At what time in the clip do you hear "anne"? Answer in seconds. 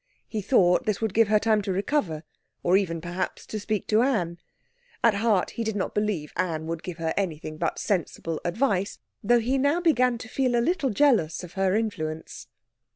4.01-4.39, 6.35-6.65